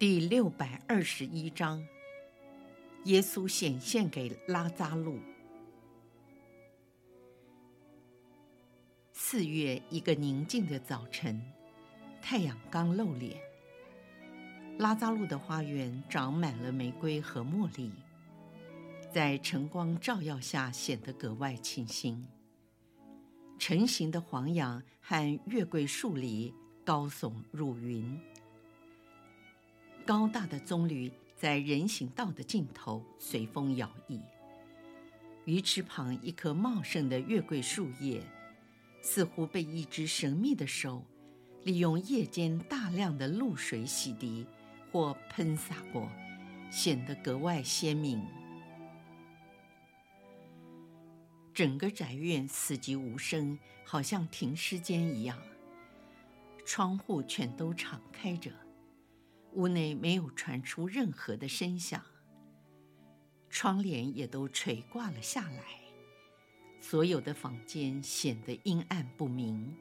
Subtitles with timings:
[0.00, 1.86] 第六百二十一章，
[3.04, 5.18] 耶稣显现给拉扎路。
[9.12, 11.38] 四月一个宁静的早晨，
[12.22, 13.38] 太阳刚露脸，
[14.78, 17.92] 拉扎路的花园长满了玫瑰和茉莉，
[19.12, 22.26] 在晨光照耀下显得格外清新。
[23.58, 26.54] 成形的黄杨和月桂树篱
[26.86, 28.18] 高耸入云。
[30.10, 34.20] 高大的棕榈在人行道的尽头随风摇曳，
[35.44, 38.20] 鱼池旁一棵茂盛的月桂树叶，
[39.00, 41.06] 似乎被一只神秘的手
[41.62, 44.44] 利用夜间大量的露水洗涤
[44.90, 46.10] 或喷洒过，
[46.72, 48.20] 显得格外鲜明。
[51.54, 55.38] 整个宅院死寂无声，好像停尸间一样，
[56.66, 58.50] 窗户全都敞开着。
[59.54, 62.02] 屋内没有传出任何的声响，
[63.48, 65.64] 窗帘也都垂挂了下来，
[66.80, 69.76] 所有的房间显得阴暗不明。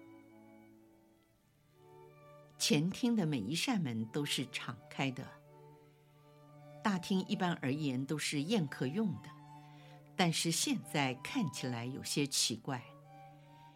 [2.58, 5.26] 前厅的每一扇门都是敞开的。
[6.84, 9.30] 大厅一般而言都是宴客用的，
[10.16, 12.84] 但是现在看起来有些奇怪，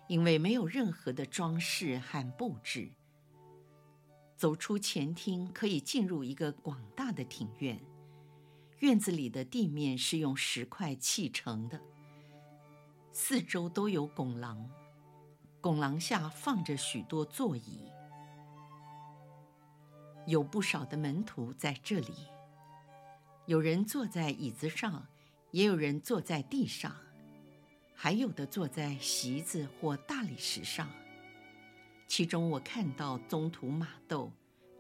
[0.08, 2.92] 因为没有任何的装饰和布置。
[4.36, 7.80] 走出前厅，可以进入一个广大的庭院。
[8.80, 11.80] 院子里的地面是用石块砌成的，
[13.14, 14.70] 四周都有拱廊，
[15.62, 17.90] 拱廊下放着许多座椅，
[20.28, 22.14] 有不少的门徒在这里。
[23.46, 25.08] 有人坐在椅子上，
[25.52, 26.94] 也有人坐在地上，
[27.94, 30.90] 还有的坐在席子或大理石上。
[32.16, 34.32] 其中，我看到宗徒马窦、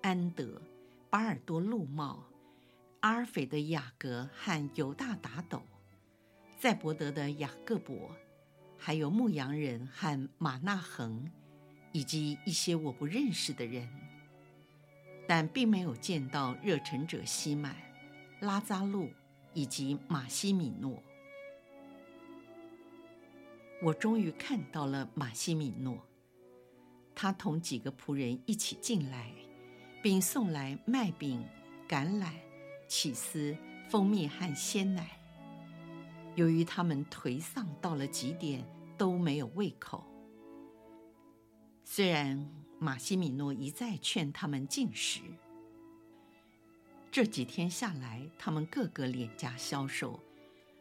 [0.04, 0.62] 安德、
[1.10, 2.24] 巴尔多禄茂、
[3.00, 5.60] 阿尔斐的雅各和犹大达陡，
[6.60, 8.16] 载伯德的雅各伯，
[8.78, 11.28] 还有牧羊人和马纳恒，
[11.92, 13.90] 以及一些我不认识的人，
[15.28, 17.76] 但并没有见到热忱者西满、
[18.42, 19.10] 拉匝禄
[19.56, 21.02] 以及马西米诺。
[23.82, 25.98] 我终于看到了马西米诺。
[27.16, 29.31] 他同几个仆人一起进来，
[30.01, 31.44] 并送来麦饼、
[31.88, 32.31] 橄榄、
[32.88, 33.56] 起司、
[33.90, 35.19] 蜂蜜和鲜奶。
[36.35, 38.66] 由于他们颓丧到了极点，
[38.97, 40.03] 都没有胃口。
[41.85, 45.22] 虽然马西米诺一再劝他们禁食，
[47.12, 50.19] 这几天下来，他们个个脸颊消瘦，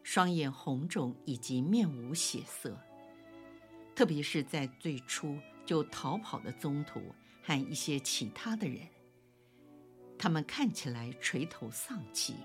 [0.02, 2.78] 双眼红肿，以及面无血色。
[3.94, 5.38] 特别是在最初。
[5.72, 7.00] 就逃跑的宗徒
[7.42, 8.86] 和一些其他的人，
[10.18, 12.36] 他们看起来垂头丧气。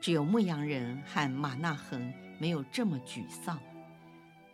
[0.00, 3.62] 只有牧羊人和马纳恒没有这么沮丧，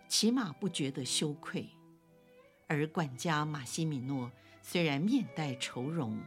[0.08, 1.66] 起码不觉得羞愧。
[2.66, 6.20] 而管家马西米诺虽然面带愁容，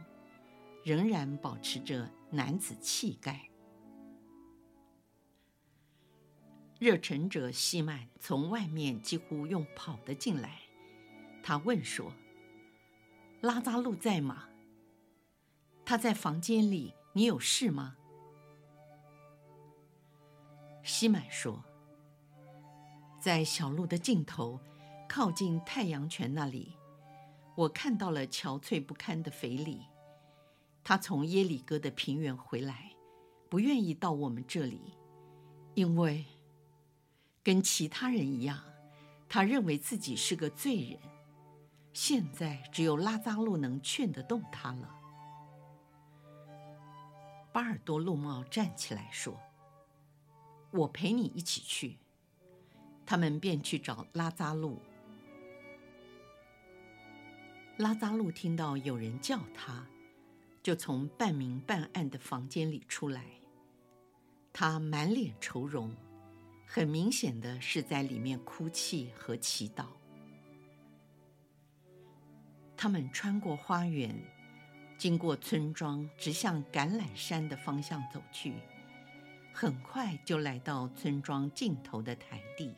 [0.82, 3.48] 仍然保持着男子气概。
[6.80, 10.62] 热忱者西曼从外面几乎用跑的进来。
[11.48, 12.12] 他问说
[13.40, 14.50] ：“拉扎路在吗？
[15.82, 17.96] 他在房间里，你有事吗？”
[20.84, 21.64] 西满说
[23.18, 24.60] ：“在小路的尽头，
[25.08, 26.76] 靠近太阳泉那里，
[27.54, 29.80] 我看到了憔悴不堪的腓力。
[30.84, 32.92] 他从耶里哥的平原回来，
[33.48, 34.98] 不愿意到我们这里，
[35.72, 36.26] 因为
[37.42, 38.62] 跟其他人一样，
[39.30, 41.00] 他认为自己是个罪人。”
[42.00, 44.88] 现在只有拉扎路能劝得动他了。
[47.52, 49.36] 巴尔多禄茂站起来说
[50.70, 51.98] ：“我陪你一起去。”
[53.04, 54.80] 他们便去找拉扎路。
[57.78, 59.84] 拉扎路听到有人叫他，
[60.62, 63.24] 就从半明半暗的房间里出来。
[64.52, 65.92] 他满脸愁容，
[66.64, 69.86] 很明显的是在里面哭泣和祈祷。
[72.80, 74.14] 他们穿过花园，
[74.96, 78.54] 经过村庄，直向橄榄山的方向走去。
[79.52, 82.72] 很快就来到村庄尽头的台地，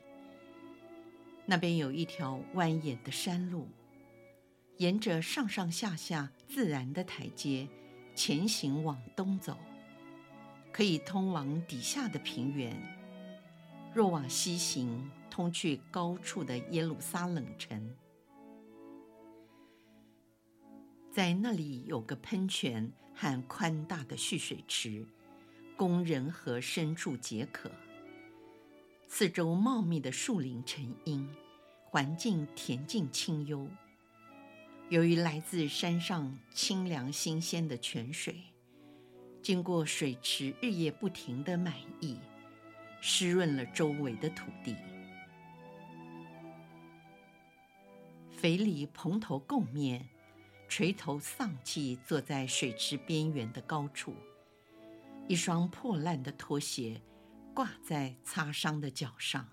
[1.45, 3.69] 那边有一条蜿蜒的山路，
[4.79, 7.69] 沿着上上下下自然的台阶
[8.15, 9.59] 前行往东走，
[10.73, 12.73] 可以通往底下的平原；
[13.93, 17.95] 若往西行，通去高处的耶路撒冷城。
[21.13, 25.05] 在那里有个喷泉和宽大的蓄水池，
[25.77, 27.69] 供人和牲畜解渴。
[29.09, 31.29] 四周茂密的树林成荫，
[31.83, 33.67] 环境恬静清幽。
[34.89, 38.37] 由于来自山上清凉新鲜的泉水，
[39.43, 42.17] 经过水池日夜不停的满溢，
[43.01, 44.77] 湿润了周围的土地。
[48.31, 50.09] 腓利蓬头垢面。
[50.71, 54.15] 垂头丧气坐在水池边缘的高处，
[55.27, 57.03] 一双破烂的拖鞋
[57.53, 59.49] 挂在擦伤的脚上。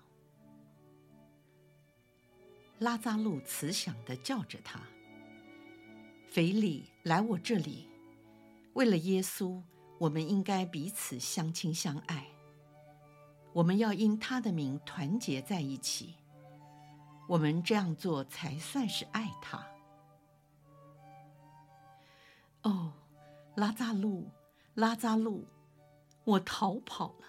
[2.78, 4.80] 拉扎路慈祥地叫着他
[6.30, 7.88] ：“腓利，来我这里。
[8.74, 9.60] 为了耶稣，
[9.98, 12.28] 我们应该彼此相亲相爱。
[13.52, 16.14] 我们要因他的名团结在一起。
[17.28, 19.66] 我们这样做才算是爱他。”
[22.62, 22.92] 哦，
[23.56, 24.30] 拉扎路，
[24.74, 25.46] 拉扎路，
[26.24, 27.26] 我逃跑了。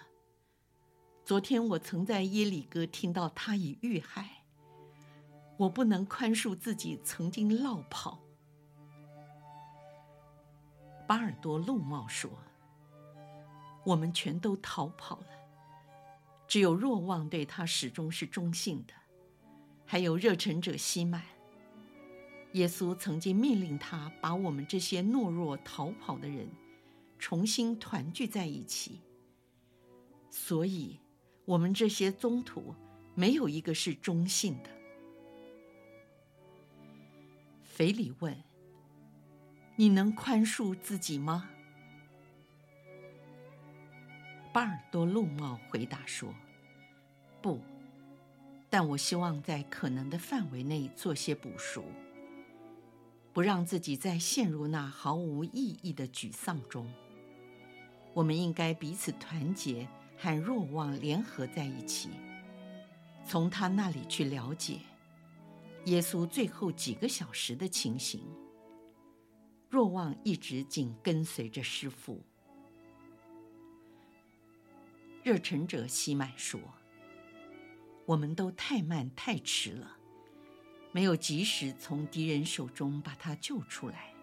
[1.23, 4.43] 昨天我曾在耶里哥听到他已遇害，
[5.57, 8.19] 我不能宽恕自己曾经落跑。
[11.07, 12.31] 巴尔多禄茂说
[13.85, 15.27] ：“我们全都逃跑了，
[16.47, 18.93] 只有若望对他始终是忠信的，
[19.85, 21.23] 还有热忱者西满。”
[22.53, 26.49] 耶稣曾经命令他把我们这些懦弱逃跑的人
[27.19, 28.99] 重新团聚在一起，
[30.31, 30.97] 所以，
[31.45, 32.73] 我们这些宗徒
[33.13, 34.69] 没有一个是中性的。
[37.63, 38.35] 腓力问
[39.77, 41.47] ：“你能宽恕自己吗？”
[44.51, 46.33] 巴尔多禄茂回答说
[47.43, 47.61] ：“不，
[48.71, 51.83] 但我希望在可能的范围内做些补赎。”
[53.39, 56.85] 不让自己再陷入那毫无意义的沮丧中。
[58.13, 59.87] 我们应该彼此团结，
[60.17, 62.09] 和若望联合在一起，
[63.25, 64.79] 从他那里去了解
[65.85, 68.19] 耶稣最后几个小时的情形。
[69.69, 72.21] 若望一直紧跟随着师父。
[75.23, 76.59] 热忱者西满说
[78.05, 79.95] ：“我们都太慢太迟了。”
[80.91, 84.13] 没有及时从敌人手中把他救出来。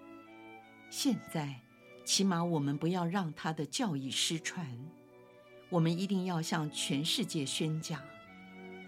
[0.91, 1.61] 现在，
[2.05, 4.67] 起码我们不要让他的教义失传。
[5.69, 8.01] 我们一定要向全世界宣讲，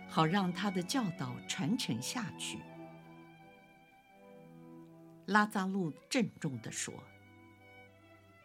[0.09, 2.59] 好让他的教导传承下去。
[5.27, 6.95] 拉扎路郑重地说：“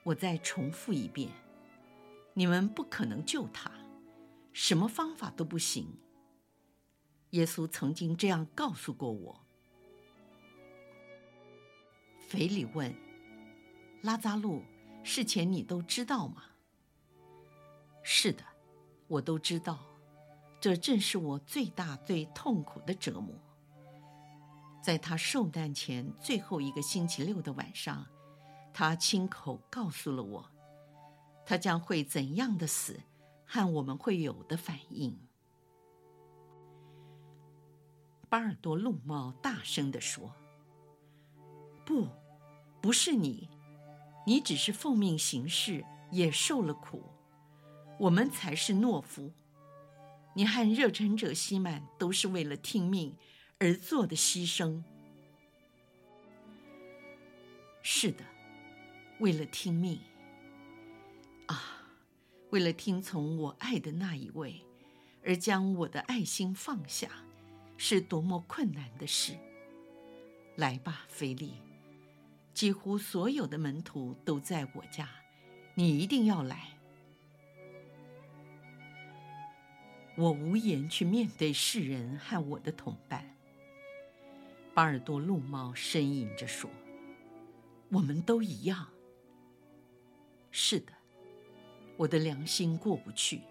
[0.03, 1.29] 我再重复一遍，
[2.33, 3.71] 你们不可能救他，
[4.51, 5.87] 什么方法都不行。”
[7.33, 9.39] 耶稣曾经这样告诉过我。
[12.19, 12.93] 腓利问
[14.01, 14.61] ：“拉扎路，
[15.03, 16.43] 事前你都知道吗
[18.03, 18.43] ？”“是的，
[19.07, 19.79] 我都知道。
[20.59, 23.35] 这正是我最大、最痛苦的折磨。
[24.81, 28.05] 在他受难前最后一个星期六的晚上，
[28.71, 30.47] 他亲口告诉了我，
[31.45, 32.99] 他将会怎样的死，
[33.43, 35.17] 和我们会有的反应。”
[38.33, 40.33] 巴尔多禄茂大声地说
[41.85, 42.07] ：“不，
[42.81, 43.47] 不是你，
[44.25, 47.03] 你只是奉命行事，也受了苦。
[47.99, 49.31] 我们才是懦夫。
[50.33, 53.15] 你和热忱者西曼都是为了听命
[53.59, 54.81] 而做的牺牲。
[57.83, 58.25] 是的，
[59.19, 59.99] 为了听命。
[61.45, 61.85] 啊，
[62.49, 64.65] 为了听从我爱的那一位，
[65.23, 67.11] 而将我的爱心放下。”
[67.85, 69.33] 是多么困难的事！
[70.55, 71.55] 来吧，菲利，
[72.53, 75.09] 几乎所有的门徒都在我家，
[75.75, 76.69] 你一定要来。
[80.15, 83.35] 我无颜去面对世人和我的同伴。
[84.73, 86.69] 巴尔多禄茂呻吟着说
[87.91, 88.87] ：“我们都一样。”
[90.51, 90.93] 是的，
[91.97, 93.41] 我的良心过不去。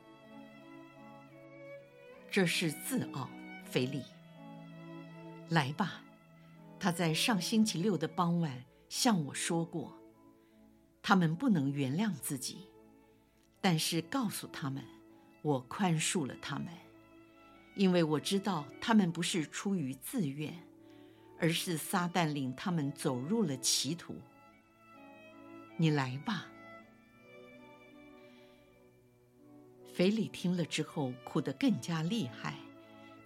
[2.30, 3.28] 这是自傲，
[3.66, 4.02] 菲利。
[5.52, 6.02] 来吧，
[6.80, 9.92] 他在上星期六的傍晚向我说过，
[11.02, 12.70] 他们不能原谅自己，
[13.60, 14.82] 但是告诉他们，
[15.42, 16.68] 我宽恕了他们，
[17.74, 20.56] 因为我知道他们不是出于自愿，
[21.38, 24.16] 而是撒旦领他们走入了歧途。
[25.76, 26.46] 你来吧。
[29.92, 32.54] 腓利听了之后，哭得更加厉害，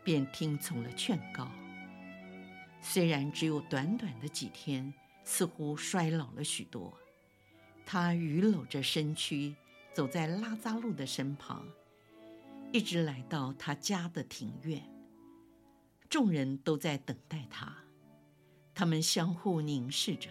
[0.02, 1.48] 便听从了劝告。
[2.80, 4.92] 虽然只有短短的几天，
[5.24, 6.96] 似乎衰老了许多。
[7.84, 9.54] 他伛僂着身躯，
[9.92, 11.66] 走在拉扎路的身旁，
[12.72, 14.82] 一直来到他家的庭院。
[16.08, 17.76] 众人都在等待他，
[18.74, 20.30] 他们相互凝视着，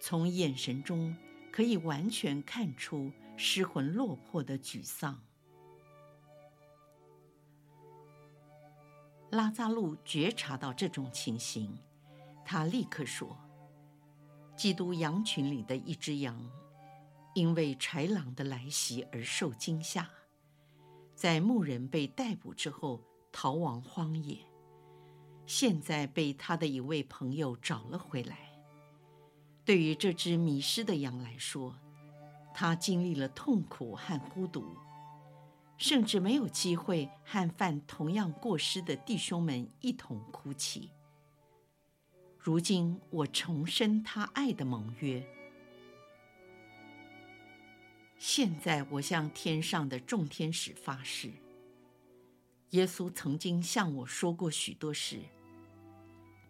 [0.00, 1.16] 从眼神中
[1.52, 5.22] 可以完全看出失魂落魄的沮丧。
[9.30, 11.78] 拉扎路觉察到这种情形，
[12.44, 13.36] 他立刻说
[14.56, 16.38] ：“基督羊群里的一只羊。”
[17.32, 20.10] 因为豺狼的来袭而受惊吓，
[21.14, 24.36] 在牧人被逮捕之后逃亡荒野，
[25.46, 28.50] 现在被他的一位朋友找了回来。
[29.64, 31.78] 对于这只迷失的羊来说，
[32.52, 34.76] 他经历了痛苦和孤独，
[35.80, 40.90] 甚至没有机会和犯同样过失的弟兄们一同哭泣。
[42.38, 45.26] 如今我重申他爱的盟约。
[48.18, 51.32] 现在我向天上的众天使发誓，
[52.70, 55.18] 耶稣曾经向我说过许多事，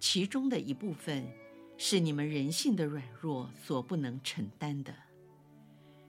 [0.01, 1.25] 其中的一部分
[1.79, 4.93] 是你们人性的软弱所不能承担的。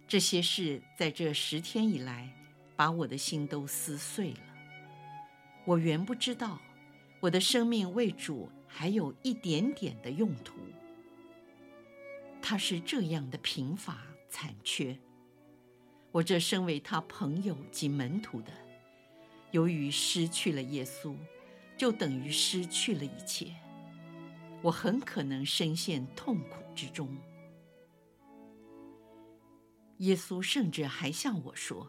[0.07, 2.35] 这些事在这十天以来，
[2.81, 4.39] 把我的心都撕碎了。
[5.65, 6.59] 我原不知道，
[7.19, 10.55] 我的生命为主还有一点点的用途。
[12.41, 14.97] 他是这样的贫乏残缺。
[16.11, 18.51] 我这身为他朋友及门徒的，
[19.51, 21.15] 由于失去了耶稣，
[21.77, 23.53] 就等于失去了一切。
[24.63, 27.15] 我很可能深陷痛苦之中。
[29.97, 31.87] 耶稣甚至还向我说：“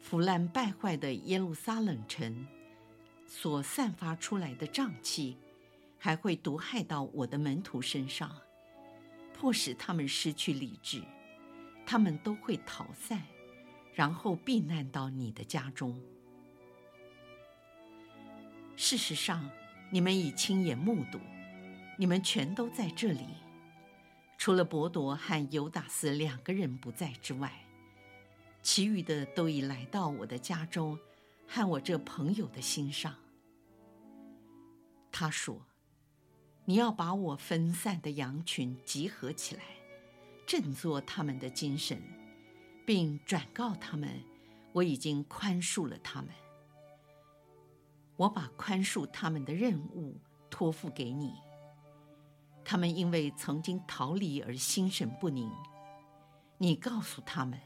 [0.00, 2.46] 腐烂败坏的耶路撒冷城
[3.26, 5.36] 所散发出来的瘴气，
[5.98, 8.34] 还会毒害到我的门徒身上，
[9.32, 11.02] 迫使他们失去理智。”
[11.86, 13.20] 他们都会逃散，
[13.94, 16.00] 然后避难到你的家中。
[18.76, 19.50] 事实上，
[19.90, 21.18] 你们已亲眼目睹，
[21.96, 23.26] 你们全都在这里，
[24.38, 27.52] 除了伯多和犹达斯两个人不在之外，
[28.62, 30.98] 其余的都已来到我的家中，
[31.46, 33.14] 和我这朋友的心上。
[35.10, 35.66] 他说
[36.66, 39.62] ：“你要把我分散的羊群集合起来。”
[40.46, 42.02] 振作他们的精神，
[42.84, 44.20] 并转告他们，
[44.72, 46.30] 我已经宽恕了他们。
[48.16, 51.34] 我把宽恕他们的任务托付给你。
[52.64, 55.48] 他们因为曾经逃离而心神不宁，
[56.58, 57.56] 你告诉他们，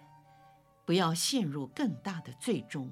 [0.85, 2.91] 不要陷入更大的罪中，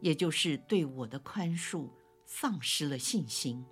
[0.00, 1.88] 也就是对我的宽恕
[2.26, 3.64] 丧失了信心。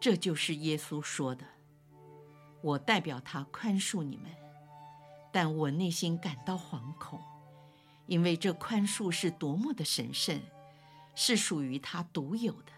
[0.00, 1.44] 这就是耶稣说的。
[2.62, 4.30] 我代表他宽恕你们，
[5.30, 7.20] 但我内心感到惶恐，
[8.06, 10.40] 因为这宽恕是多么的神圣，
[11.14, 12.72] 是属于他独有的，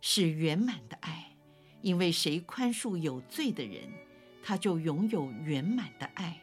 [0.00, 1.36] 是圆满的爱。
[1.80, 3.88] 因为谁宽恕有罪的人，
[4.42, 6.40] 他就拥有圆满的爱。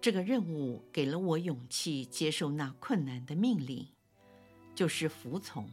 [0.00, 3.86] 这个任务给了我勇气，接受那困难的命令，
[4.74, 5.68] 就是服从。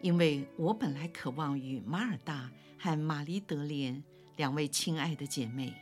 [0.00, 4.02] 因为我本来渴望与马尔大和玛丽德莲
[4.36, 5.74] 两位亲爱的姐妹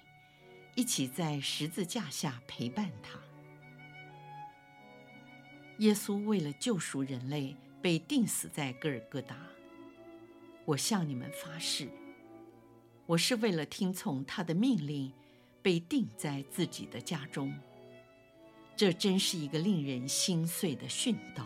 [0.74, 3.18] 一起在十字架下陪伴她。
[5.78, 9.36] 耶稣为了救赎人类，被钉死在戈尔各达。
[10.64, 11.88] 我向你们发誓，
[13.06, 15.12] 我是为了听从他的命令，
[15.62, 17.54] 被钉在自己的家中。
[18.76, 21.44] 这真是一个令人心碎的训导。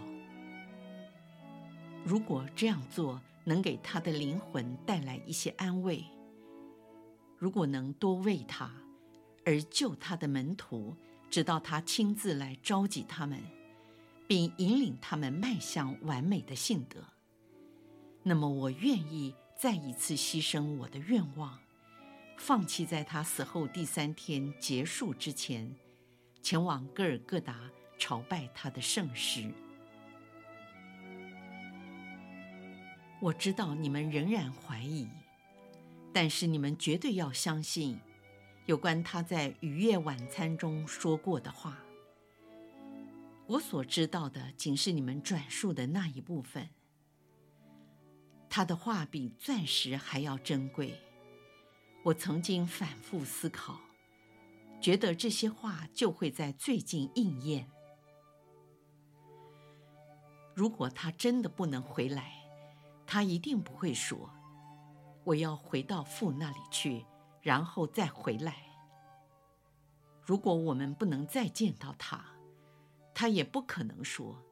[2.05, 6.05] 如果这样做能给他的灵魂带来一些安慰，
[7.39, 8.71] 如果能多为他
[9.45, 10.95] 而救他的门徒，
[11.31, 13.43] 直到他亲自来召集他们，
[14.29, 17.03] 并引领他们迈向完美的信德，
[18.23, 21.59] 那么我愿意再一次牺牲我的愿望，
[22.45, 25.73] 放弃在他死后第三天结束之前，
[26.43, 29.49] 前往各尔各达朝拜他的圣师。
[33.21, 35.09] 我知道你们仍然怀疑，
[36.13, 38.01] 但是你们绝对要相信，
[38.67, 41.79] 有关他在逾越晚餐中说过的话。
[43.47, 46.69] 我所知道的，仅是你们转述的那一部分。
[48.51, 51.01] 他的话比钻石还要珍贵。
[52.05, 53.79] 我曾经反复思考，
[54.81, 57.71] 觉得这些话就会在最近应验。
[60.55, 62.35] 如果他真的不能回来，
[63.07, 64.31] 他一定不会说
[65.25, 67.07] ：“我要回到父那里去，
[67.41, 68.57] 然后再回来。”
[70.21, 72.25] 如果我们不能再见到他，
[73.15, 74.43] 他也不可能说：“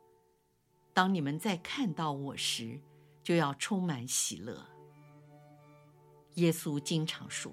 [0.94, 2.80] 当你们再看到我时。”
[3.22, 4.66] 就要充满喜乐。
[6.34, 7.52] 耶稣经常说：“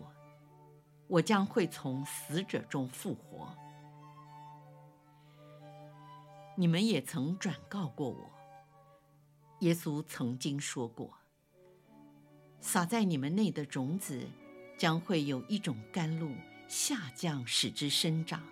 [1.08, 3.56] 我将会从死者中复活。”
[6.56, 8.32] 你们也曾转告过我。
[9.60, 11.14] 耶稣曾经说过
[12.62, 14.28] ：“撒在你们内的种子，
[14.78, 16.32] 将会有一种甘露
[16.68, 18.44] 下降，使之生长。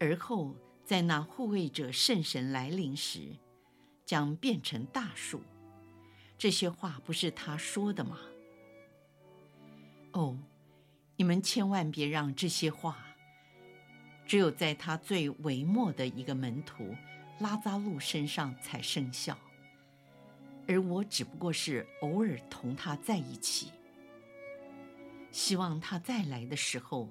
[0.00, 0.54] 而后，
[0.84, 3.36] 在那护卫者圣神来临时，
[4.04, 5.40] 将变成大树。”
[6.36, 8.18] 这些话不是他说的吗？
[10.14, 10.38] 哦，
[11.16, 12.96] 你们千万别让这些话
[14.26, 16.94] 只有在他最微末的一个门徒
[17.40, 19.36] 拉扎路身上才生效，
[20.68, 23.72] 而我只不过是偶尔同他在一起。
[25.32, 27.08] 希望他再来的时候，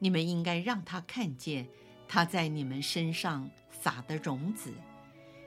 [0.00, 1.68] 你们应该让他看见
[2.08, 4.74] 他在你们身上撒的种子，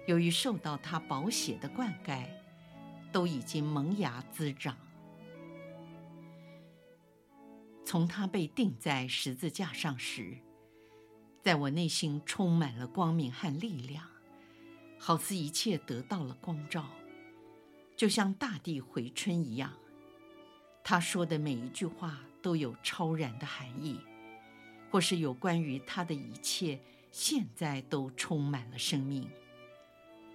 [0.05, 2.25] 由于受到他宝血的灌溉。
[3.09, 4.77] 都已经萌芽滋长。
[7.87, 10.37] 从他被钉在十字架上时，
[11.41, 14.03] 在我内心充满了光明和力量，
[14.99, 16.85] 好似一切得到了光照，
[17.95, 19.71] 就像大地回春一样。
[20.83, 24.01] 他说的每一句话都有超然的含义，
[24.91, 29.29] 或是有关于他的一切，现在都充满了生命，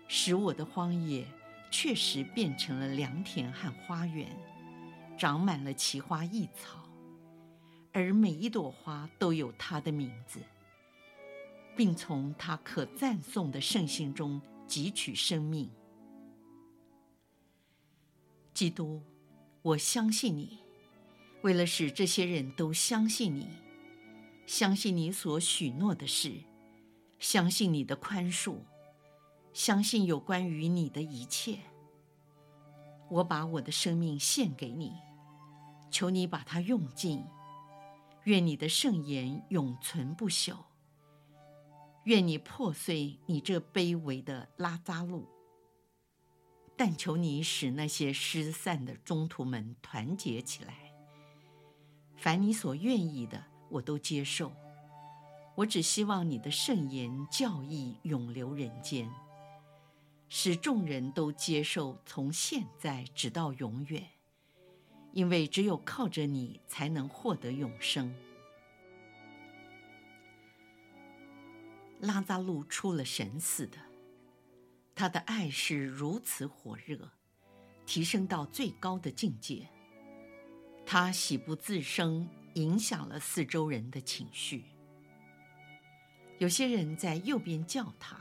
[0.08, 1.26] 使我的荒野。
[1.70, 4.28] 确实变成了良田和花园，
[5.18, 6.81] 长满了奇花异草，
[7.92, 10.40] 而每一朵花都有它的名字，
[11.76, 15.70] 并从它可赞颂的圣性中汲取生命。
[18.54, 19.02] 基督，
[19.62, 20.58] 我相信你，
[21.42, 23.48] 为了使这些人都相信你，
[24.46, 26.32] 相信你所许诺的事，
[27.18, 28.56] 相信你的宽恕。
[29.52, 31.58] 相信有关于你的一切，
[33.10, 34.94] 我把我的生命献给你，
[35.90, 37.22] 求你把它用尽。
[38.24, 40.56] 愿你的圣言永存不朽。
[42.04, 45.28] 愿你破碎你这卑微的拉扎路，
[46.76, 50.92] 但求你使那些失散的宗徒们团结起来。
[52.16, 54.52] 凡你所愿意的，我都接受。
[55.54, 59.08] 我只希望你的圣言教义永留人间。
[60.28, 64.08] 使众人都接受，从现在直到永远，
[65.12, 68.14] 因为只有靠着你，才能获得永生。
[72.00, 73.78] 拉扎路出了神似的，
[74.94, 77.10] 他的爱是如此火热，
[77.86, 79.68] 提升到最高的境界。
[80.84, 84.64] 他喜不自胜，影响了四周人的情绪。
[86.38, 88.20] 有些人在右边叫他。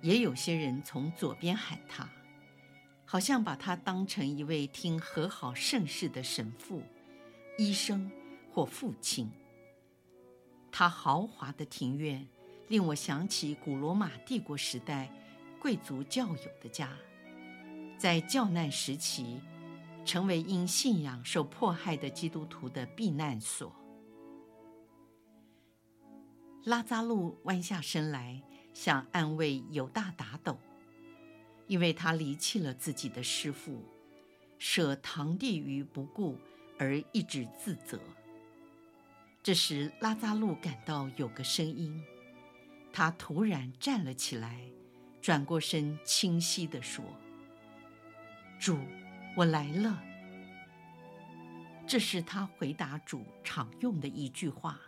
[0.00, 2.08] 也有些人从左边喊他，
[3.10, 6.82] 好像把他当成一位听和好圣事的神父、
[7.56, 8.10] 医生
[8.52, 9.30] 或父亲。
[10.70, 12.28] 他豪华的庭院
[12.68, 15.10] 令我想起古罗马帝国时代
[15.58, 16.90] 贵族教友的家，
[17.96, 19.40] 在教难时期，
[20.04, 23.74] 成为因信仰受迫害的基督徒的避难所。
[26.64, 28.42] 拉扎路弯下身来。
[28.74, 30.56] 想安慰犹大打斗，
[31.68, 33.84] 因为他离弃了自己的师父，
[34.58, 36.36] 舍堂弟于不顾，
[36.78, 38.00] 而一直自责。
[39.42, 42.02] 这时，拉扎路感到有个声音，
[42.92, 44.60] 他突然站了起来，
[45.22, 47.04] 转过身，清晰地说
[48.58, 48.78] ：“主，
[49.36, 50.02] 我来了。”
[51.86, 54.78] 这是他回答主常用的一句话，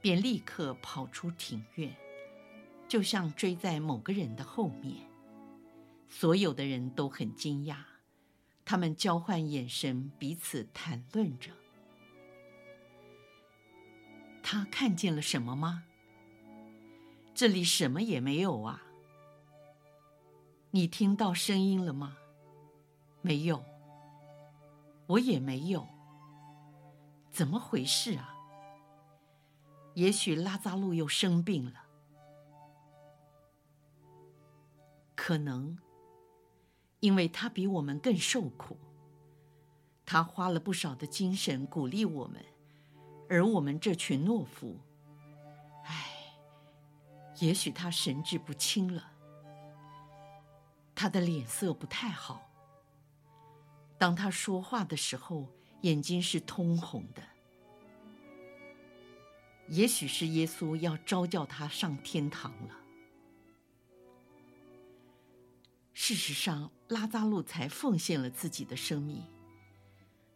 [0.00, 1.94] 便立刻跑出庭院。
[2.88, 5.05] 就像追在某个人的后面，
[6.08, 7.76] 所有的人都很惊讶，
[8.64, 11.52] 他们交换眼神，彼此谈论着。
[14.42, 15.84] 他看见了什么吗？
[17.34, 18.82] 这里什么也没有啊。
[20.70, 22.16] 你听到声音了吗？
[23.22, 23.64] 没有。
[25.06, 25.86] 我也没有。
[27.30, 28.34] 怎么回事啊？
[29.94, 31.86] 也许拉扎路又生病了，
[35.14, 35.78] 可能，
[37.00, 38.78] 因为他比我们更受苦，
[40.04, 42.44] 他花了不少的精神鼓励我们，
[43.28, 44.78] 而我们这群懦夫，
[45.84, 46.10] 唉，
[47.38, 49.12] 也许他神志不清了，
[50.94, 52.50] 他的脸色不太好。
[53.98, 55.48] 当他说话的时候，
[55.82, 57.22] 眼睛是通红的。
[59.68, 62.76] 也许是耶稣要召叫他上天堂了。
[65.92, 69.24] 事实上，拉扎路才奉献了自己的生命，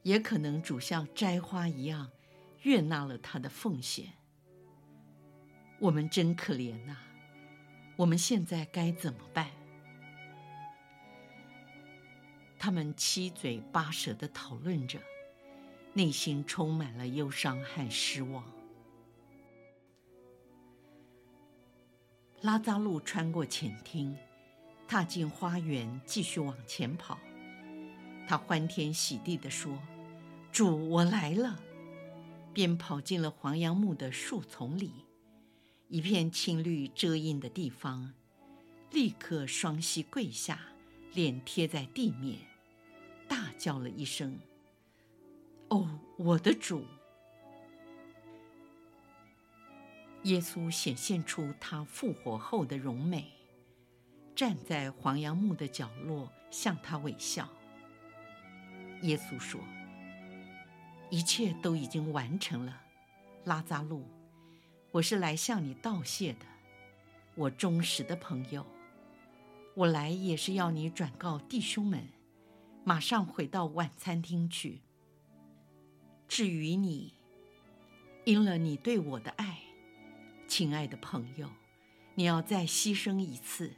[0.03, 2.11] 也可能主像摘花一样，
[2.63, 4.13] 悦纳了他的奉献。
[5.79, 6.97] 我们真可怜呐！
[7.97, 9.51] 我们现在该怎么办？
[12.59, 15.01] 他们七嘴八舌的讨论着，
[15.95, 18.45] 内心充满了忧伤和失望。
[22.43, 24.17] 拉扎路穿过前厅，
[24.91, 27.17] 踏进花园，继续往前跑。
[28.27, 29.79] 他欢天喜地地说
[30.51, 31.61] ：“主，我来了！”
[32.53, 34.91] 便跑进了黄杨木的树丛里，
[35.87, 38.13] 一片青绿遮荫的地方，
[38.91, 40.59] 立刻双膝跪下，
[41.15, 42.41] 脸贴在地面。
[43.29, 44.41] 大叫了一声
[45.71, 46.85] ：“哦，我的主！”
[50.25, 53.31] 耶稣显现出他复活后的荣美，
[54.41, 57.47] 站在黄杨木的角落向他微笑。
[59.03, 59.61] 耶稣说
[61.13, 62.81] ：“一切都已经完成了，
[63.45, 64.03] 拉扎路，
[64.93, 66.47] 我是来向你道谢的，
[67.35, 68.65] 我忠实的朋友。
[69.75, 72.09] 我来也是要你转告弟兄们。”
[72.83, 74.81] 马上回到晚餐厅去。
[76.27, 77.13] 至于你，
[78.25, 79.59] 因了你对我的爱，
[80.49, 81.51] 亲爱的朋友，
[82.15, 83.75] 你要再牺牲一次，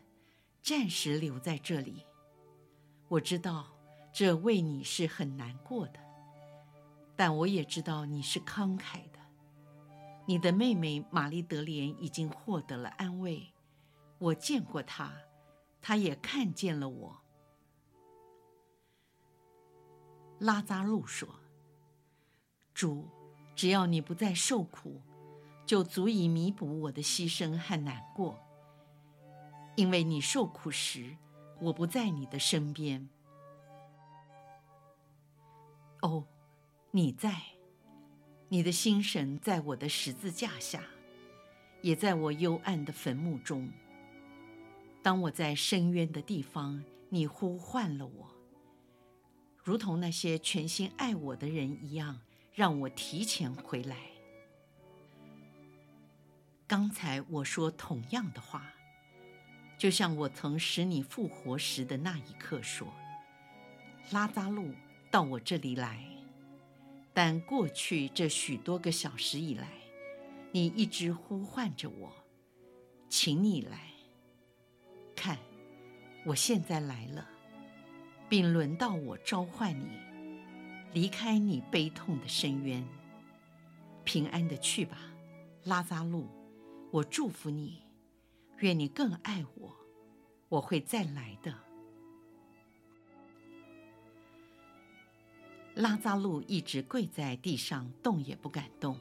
[0.62, 2.06] 暂时留在这里。
[3.08, 3.66] 我知道
[4.12, 5.98] 这为你是很难过的，
[7.16, 9.18] 但我也知道你是慷慨的。
[10.24, 13.52] 你的妹妹玛丽德莲已经获得了安慰，
[14.18, 15.12] 我见过她，
[15.80, 17.18] 她也看见了我。
[20.38, 21.28] 拉扎路说
[22.72, 23.08] ：“主，
[23.56, 25.00] 只要你不再受苦，
[25.66, 28.41] 就足以弥补我的牺牲和难过。
[29.74, 31.16] 因为你受苦时，
[31.60, 33.08] 我不在你的身边。
[36.02, 36.26] 哦，
[36.90, 37.40] 你在，
[38.48, 40.82] 你的心神在我的十字架下，
[41.80, 43.70] 也在我幽暗的坟墓中。
[45.02, 48.28] 当我在深渊的地方，你呼唤了我。”
[49.64, 52.20] 如同那些全心爱我的人一样，
[52.52, 53.96] 让我提前回来。
[56.66, 58.72] 刚才我说同样的话，
[59.82, 62.86] 就像我曾使你复活时的那一刻说
[64.14, 64.70] ：“拉扎路
[65.10, 66.06] 到我这里来。”
[67.12, 69.66] 但过去这许多个小时以来，
[70.52, 72.12] 你一直呼唤着我，
[73.08, 73.90] 请你来。
[75.16, 75.36] 看，
[76.24, 77.28] 我现在来了。
[78.28, 79.98] 并轮到我召唤你，
[80.92, 82.86] 离开你悲痛的深渊，
[84.04, 84.96] 平安的去吧，
[85.64, 86.28] 拉扎路。
[86.92, 87.81] 我祝福你，
[88.66, 89.76] 愿你更爱我，
[90.48, 91.54] 我会再来的。
[95.74, 98.98] 拉扎路一直跪在地上，动也不敢动。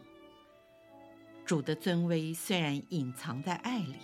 [1.45, 3.97] 主的尊威虽然隐藏在爱里，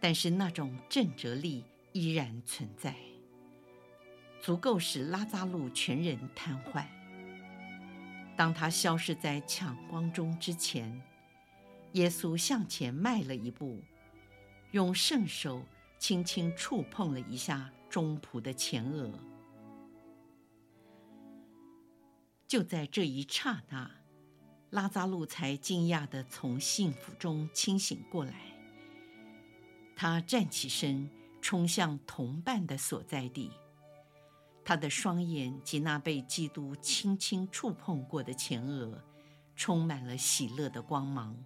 [0.00, 2.94] 但是那种震慑力依然存在。
[4.40, 6.84] 足够使拉扎路全人瘫痪。
[8.36, 11.00] 当他消失在抢光中之前，
[11.92, 13.80] 耶稣向前迈了一步，
[14.72, 15.62] 用圣手
[15.98, 19.12] 轻轻触碰了一下中仆的前额。
[22.48, 23.90] 就在这一刹那，
[24.70, 28.34] 拉扎路才惊讶地从幸福中清醒过来。
[29.94, 31.08] 他站起身，
[31.42, 33.50] 冲向同伴的所在地。
[34.64, 39.04] 他的双眼及那被基督轻轻触碰过的前额，
[39.54, 41.36] 充满了喜乐的光芒。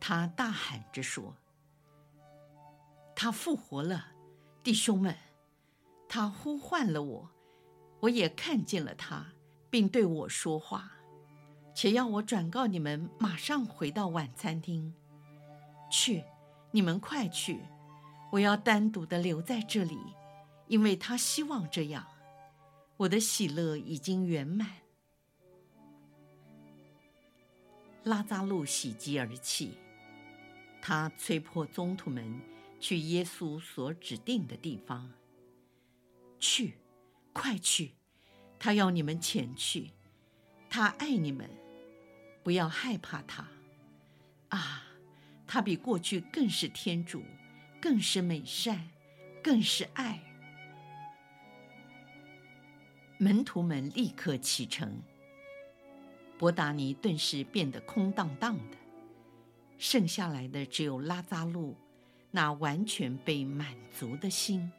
[0.00, 1.36] 他大喊着说
[3.16, 4.12] ：“他复活了，
[4.62, 5.16] 弟兄们！
[6.08, 7.30] 他呼唤了我，
[8.00, 9.32] 我也看见了他，
[9.70, 10.92] 并对我说话，
[11.74, 14.94] 且要我转告你们，马上回到晚餐厅。
[15.90, 16.24] 去，
[16.70, 17.60] 你们快去！
[18.32, 19.98] 我要单独的留在这里。”
[20.68, 22.04] 因为他希望这样，
[22.96, 24.68] 我的喜乐已经圆满。
[28.02, 29.78] 拉扎路喜极而泣，
[30.88, 32.40] 他催迫宗徒们
[32.78, 35.10] 去耶稣所指定的地方。
[36.38, 36.74] 去，
[37.32, 37.90] 快去！
[38.56, 39.90] 他要你们前去。
[40.70, 41.50] 他爱你们，
[42.44, 43.48] 不要害怕他。
[44.50, 44.84] 啊，
[45.44, 47.24] 他比过去更是天主，
[47.82, 48.88] 更是美善，
[49.42, 50.22] 更是爱。
[53.18, 55.02] 门徒们立刻启程。
[56.38, 58.76] 伯达尼顿时变得空荡荡的，
[59.78, 61.76] 剩下来的只有拉扎路
[62.30, 64.70] 那完全被满足的心。